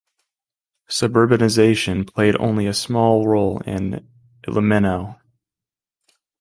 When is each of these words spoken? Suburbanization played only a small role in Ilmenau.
Suburbanization 0.89 2.11
played 2.11 2.35
only 2.37 2.65
a 2.65 2.73
small 2.73 3.27
role 3.27 3.59
in 3.67 4.09
Ilmenau. 4.47 5.19